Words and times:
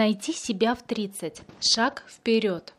Найти 0.00 0.32
себя 0.32 0.74
в 0.74 0.82
30. 0.82 1.42
Шаг 1.60 2.04
вперед. 2.08 2.72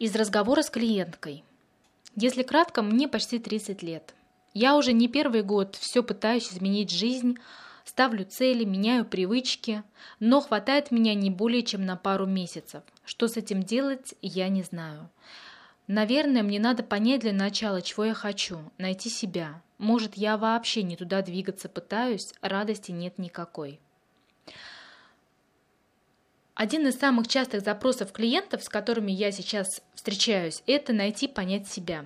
Из 0.00 0.16
разговора 0.16 0.62
с 0.62 0.70
клиенткой. 0.70 1.44
Если 2.16 2.42
кратко, 2.42 2.82
мне 2.82 3.06
почти 3.06 3.38
30 3.38 3.84
лет. 3.84 4.12
Я 4.54 4.74
уже 4.74 4.92
не 4.92 5.06
первый 5.06 5.44
год 5.44 5.76
все 5.76 6.02
пытаюсь 6.02 6.52
изменить 6.52 6.90
жизнь, 6.90 7.38
ставлю 7.84 8.24
цели, 8.24 8.64
меняю 8.64 9.04
привычки, 9.04 9.84
но 10.18 10.40
хватает 10.40 10.90
меня 10.90 11.14
не 11.14 11.30
более 11.30 11.62
чем 11.62 11.86
на 11.86 11.94
пару 11.94 12.26
месяцев. 12.26 12.82
Что 13.04 13.28
с 13.28 13.36
этим 13.36 13.62
делать, 13.62 14.16
я 14.20 14.48
не 14.48 14.64
знаю. 14.64 15.08
Наверное, 15.86 16.42
мне 16.42 16.58
надо 16.58 16.82
понять 16.82 17.20
для 17.20 17.32
начала, 17.32 17.82
чего 17.82 18.04
я 18.04 18.14
хочу, 18.14 18.58
найти 18.78 19.10
себя. 19.10 19.62
Может, 19.78 20.16
я 20.16 20.38
вообще 20.38 20.82
не 20.82 20.96
туда 20.96 21.22
двигаться 21.22 21.68
пытаюсь, 21.68 22.34
радости 22.42 22.90
нет 22.90 23.16
никакой. 23.18 23.78
Один 26.58 26.88
из 26.88 26.98
самых 26.98 27.28
частых 27.28 27.60
запросов 27.62 28.10
клиентов, 28.10 28.64
с 28.64 28.68
которыми 28.68 29.12
я 29.12 29.30
сейчас 29.30 29.80
встречаюсь, 29.94 30.64
это 30.66 30.92
найти, 30.92 31.28
понять 31.28 31.68
себя. 31.68 32.04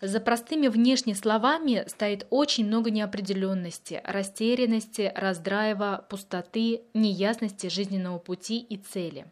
За 0.00 0.20
простыми 0.20 0.68
внешними 0.68 1.14
словами 1.14 1.84
стоит 1.86 2.26
очень 2.30 2.64
много 2.64 2.90
неопределенности, 2.90 4.00
растерянности, 4.04 5.12
раздрайва, 5.14 6.06
пустоты, 6.08 6.80
неясности 6.94 7.66
жизненного 7.66 8.18
пути 8.18 8.58
и 8.58 8.78
цели. 8.78 9.26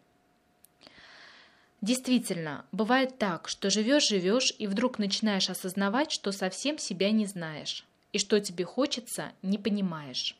Действительно, 1.81 2.63
бывает 2.71 3.17
так, 3.17 3.47
что 3.47 3.71
живешь-живешь 3.71 4.53
и 4.59 4.67
вдруг 4.67 4.99
начинаешь 4.99 5.49
осознавать, 5.49 6.11
что 6.11 6.31
совсем 6.31 6.77
себя 6.77 7.09
не 7.09 7.25
знаешь, 7.25 7.87
и 8.13 8.19
что 8.19 8.39
тебе 8.39 8.65
хочется, 8.65 9.31
не 9.41 9.57
понимаешь. 9.57 10.37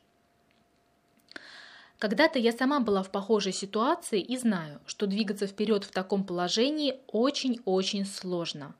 Когда-то 1.99 2.37
я 2.37 2.51
сама 2.51 2.79
была 2.79 3.01
в 3.01 3.09
похожей 3.09 3.53
ситуации 3.53 4.21
и 4.21 4.37
знаю, 4.37 4.79
что 4.85 5.07
двигаться 5.07 5.47
вперед 5.47 5.83
в 5.83 5.91
таком 5.91 6.23
положении 6.23 6.99
очень-очень 7.07 8.05
сложно. 8.05 8.75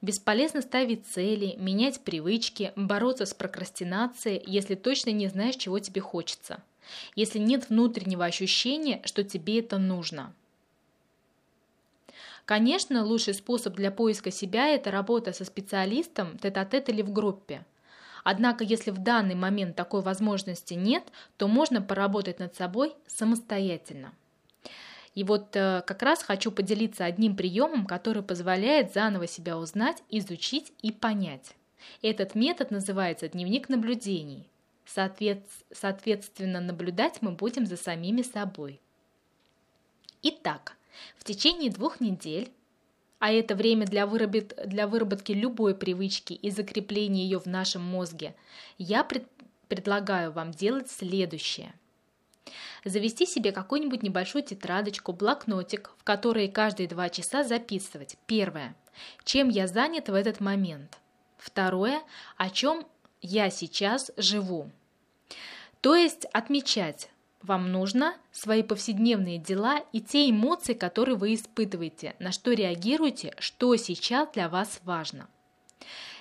Бесполезно 0.00 0.62
ставить 0.62 1.06
цели, 1.06 1.54
менять 1.58 2.00
привычки, 2.00 2.72
бороться 2.74 3.26
с 3.26 3.34
прокрастинацией, 3.34 4.42
если 4.46 4.74
точно 4.74 5.10
не 5.10 5.28
знаешь, 5.28 5.56
чего 5.56 5.78
тебе 5.80 6.00
хочется. 6.00 6.62
Если 7.14 7.38
нет 7.38 7.68
внутреннего 7.68 8.24
ощущения, 8.24 9.02
что 9.04 9.22
тебе 9.22 9.58
это 9.58 9.76
нужно. 9.78 10.32
Конечно, 12.46 13.04
лучший 13.04 13.34
способ 13.34 13.74
для 13.74 13.90
поиска 13.90 14.30
себя– 14.30 14.68
это 14.68 14.90
работа 14.90 15.32
со 15.32 15.44
специалистом 15.44 16.38
тет-а-тет 16.38 16.88
или 16.88 17.02
в 17.02 17.12
группе– 17.12 17.66
Однако, 18.24 18.64
если 18.64 18.90
в 18.90 18.98
данный 18.98 19.34
момент 19.34 19.76
такой 19.76 20.02
возможности 20.02 20.74
нет, 20.74 21.04
то 21.36 21.48
можно 21.48 21.82
поработать 21.82 22.38
над 22.38 22.54
собой 22.54 22.94
самостоятельно. 23.06 24.12
И 25.14 25.24
вот 25.24 25.54
э, 25.56 25.82
как 25.86 26.02
раз 26.02 26.22
хочу 26.22 26.50
поделиться 26.50 27.04
одним 27.04 27.36
приемом, 27.36 27.86
который 27.86 28.22
позволяет 28.22 28.94
заново 28.94 29.26
себя 29.26 29.58
узнать, 29.58 30.02
изучить 30.08 30.72
и 30.80 30.90
понять. 30.90 31.54
Этот 32.00 32.34
метод 32.34 32.70
называется 32.70 33.28
дневник 33.28 33.68
наблюдений. 33.68 34.48
Соответ... 34.86 35.44
Соответственно, 35.70 36.60
наблюдать 36.60 37.20
мы 37.20 37.32
будем 37.32 37.66
за 37.66 37.76
самими 37.76 38.22
собой. 38.22 38.80
Итак, 40.22 40.76
в 41.18 41.24
течение 41.24 41.70
двух 41.70 42.00
недель 42.00 42.50
а 43.22 43.30
это 43.30 43.54
время 43.54 43.86
для, 43.86 44.04
выработ... 44.04 44.52
для 44.66 44.88
выработки 44.88 45.30
любой 45.30 45.76
привычки 45.76 46.32
и 46.32 46.50
закрепления 46.50 47.22
ее 47.22 47.38
в 47.38 47.46
нашем 47.46 47.80
мозге, 47.80 48.34
я 48.78 49.04
пред... 49.04 49.28
предлагаю 49.68 50.32
вам 50.32 50.50
делать 50.50 50.90
следующее. 50.90 51.72
Завести 52.84 53.24
себе 53.24 53.52
какую-нибудь 53.52 54.02
небольшую 54.02 54.42
тетрадочку, 54.42 55.12
блокнотик, 55.12 55.92
в 55.98 56.02
который 56.02 56.48
каждые 56.48 56.88
два 56.88 57.08
часа 57.10 57.44
записывать. 57.44 58.16
Первое. 58.26 58.74
Чем 59.22 59.50
я 59.50 59.68
занят 59.68 60.08
в 60.08 60.14
этот 60.14 60.40
момент. 60.40 60.98
Второе. 61.38 62.02
О 62.36 62.50
чем 62.50 62.84
я 63.20 63.50
сейчас 63.50 64.10
живу. 64.16 64.68
То 65.80 65.94
есть 65.94 66.24
отмечать, 66.32 67.08
вам 67.44 67.70
нужно 67.72 68.14
свои 68.30 68.62
повседневные 68.62 69.38
дела 69.38 69.84
и 69.92 70.00
те 70.00 70.30
эмоции, 70.30 70.74
которые 70.74 71.16
вы 71.16 71.34
испытываете, 71.34 72.14
на 72.18 72.32
что 72.32 72.52
реагируете, 72.52 73.34
что 73.38 73.76
сейчас 73.76 74.28
для 74.32 74.48
вас 74.48 74.80
важно. 74.84 75.28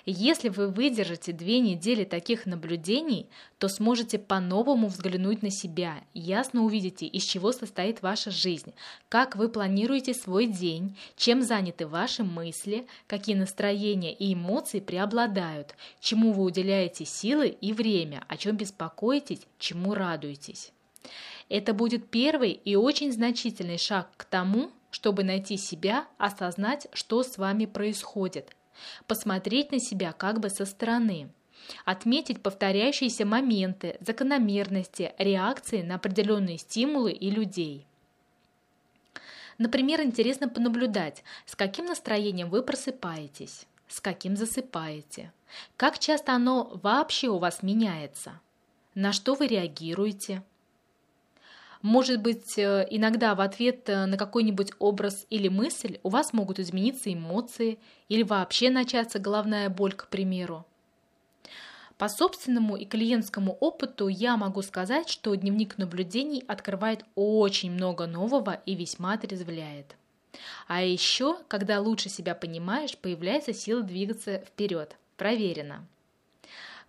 Если 0.05 0.49
вы 0.49 0.67
выдержите 0.67 1.31
две 1.31 1.59
недели 1.59 2.05
таких 2.05 2.47
наблюдений, 2.47 3.29
то 3.59 3.67
сможете 3.67 4.17
по-новому 4.17 4.87
взглянуть 4.87 5.43
на 5.43 5.51
себя, 5.51 6.01
ясно 6.13 6.63
увидите, 6.63 7.05
из 7.05 7.23
чего 7.23 7.51
состоит 7.51 8.01
ваша 8.01 8.31
жизнь, 8.31 8.73
как 9.09 9.35
вы 9.35 9.47
планируете 9.47 10.15
свой 10.15 10.47
день, 10.47 10.97
чем 11.15 11.43
заняты 11.43 11.85
ваши 11.85 12.23
мысли, 12.23 12.87
какие 13.05 13.35
настроения 13.35 14.13
и 14.13 14.33
эмоции 14.33 14.79
преобладают, 14.79 15.75
чему 15.99 16.31
вы 16.31 16.43
уделяете 16.43 17.05
силы 17.05 17.49
и 17.49 17.71
время, 17.71 18.23
о 18.27 18.37
чем 18.37 18.57
беспокоитесь, 18.57 19.45
чему 19.59 19.93
радуетесь. 19.93 20.71
Это 21.49 21.73
будет 21.73 22.09
первый 22.09 22.51
и 22.51 22.75
очень 22.75 23.11
значительный 23.11 23.77
шаг 23.77 24.09
к 24.15 24.23
тому, 24.23 24.71
чтобы 24.89 25.23
найти 25.23 25.57
себя, 25.57 26.07
осознать, 26.17 26.87
что 26.93 27.23
с 27.23 27.37
вами 27.37 27.65
происходит, 27.65 28.55
посмотреть 29.07 29.71
на 29.71 29.79
себя 29.79 30.11
как 30.11 30.39
бы 30.39 30.49
со 30.49 30.65
стороны, 30.65 31.29
отметить 31.85 32.41
повторяющиеся 32.41 33.25
моменты, 33.25 33.97
закономерности, 33.99 35.13
реакции 35.17 35.81
на 35.81 35.95
определенные 35.95 36.57
стимулы 36.57 37.11
и 37.11 37.29
людей. 37.29 37.85
Например, 39.57 40.01
интересно 40.01 40.49
понаблюдать, 40.49 41.23
с 41.45 41.55
каким 41.55 41.85
настроением 41.85 42.49
вы 42.49 42.63
просыпаетесь, 42.63 43.65
с 43.87 43.99
каким 43.99 44.35
засыпаете, 44.35 45.31
как 45.77 45.99
часто 45.99 46.33
оно 46.33 46.79
вообще 46.81 47.27
у 47.27 47.37
вас 47.37 47.61
меняется, 47.61 48.39
на 48.95 49.11
что 49.11 49.35
вы 49.35 49.47
реагируете– 49.47 50.43
может 51.81 52.21
быть, 52.21 52.57
э, 52.57 52.87
иногда 52.89 53.33
в 53.35 53.41
ответ 53.41 53.89
э, 53.89 54.05
на 54.05 54.17
какой-нибудь 54.17 54.71
образ 54.79 55.25
или 55.29 55.47
мысль 55.47 55.99
у 56.03 56.09
вас 56.09 56.33
могут 56.33 56.59
измениться 56.59 57.11
эмоции 57.11 57.79
или 58.07 58.23
вообще 58.23 58.69
начаться 58.69 59.19
головная 59.19 59.69
боль, 59.69 59.93
к 59.93 60.07
примеру. 60.07 60.65
По 61.97 62.09
собственному 62.09 62.77
и 62.77 62.85
клиентскому 62.85 63.53
опыту 63.59 64.07
я 64.07 64.35
могу 64.35 64.61
сказать, 64.63 65.07
что 65.07 65.35
дневник 65.35 65.77
наблюдений 65.77 66.43
открывает 66.47 67.05
очень 67.15 67.71
много 67.71 68.07
нового 68.07 68.61
и 68.65 68.75
весьма 68.75 69.13
отрезвляет. 69.13 69.95
А 70.67 70.81
еще, 70.81 71.37
когда 71.47 71.79
лучше 71.79 72.09
себя 72.09 72.33
понимаешь, 72.33 72.97
появляется 72.97 73.53
сила 73.53 73.83
двигаться 73.83 74.39
вперед. 74.39 74.95
Проверено. 75.17 75.85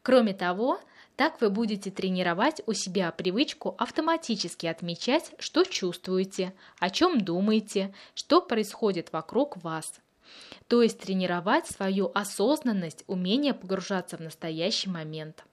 Кроме 0.02 0.32
того, 0.32 0.80
так 1.16 1.40
вы 1.40 1.50
будете 1.50 1.90
тренировать 1.90 2.62
у 2.66 2.72
себя 2.72 3.10
привычку 3.12 3.74
автоматически 3.78 4.66
отмечать, 4.66 5.32
что 5.38 5.64
чувствуете, 5.64 6.54
о 6.78 6.90
чем 6.90 7.20
думаете, 7.20 7.94
что 8.14 8.40
происходит 8.40 9.12
вокруг 9.12 9.62
вас. 9.62 10.00
То 10.68 10.82
есть 10.82 10.98
тренировать 10.98 11.66
свою 11.66 12.10
осознанность, 12.14 13.04
умение 13.06 13.54
погружаться 13.54 14.16
в 14.16 14.20
настоящий 14.20 14.88
момент. 14.88 15.44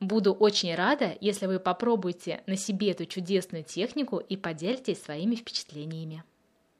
Буду 0.00 0.32
очень 0.32 0.74
рада, 0.74 1.16
если 1.20 1.46
вы 1.46 1.60
попробуете 1.60 2.42
на 2.46 2.56
себе 2.56 2.90
эту 2.90 3.06
чудесную 3.06 3.62
технику 3.62 4.18
и 4.18 4.36
поделитесь 4.36 5.00
своими 5.00 5.36
впечатлениями. 5.36 6.24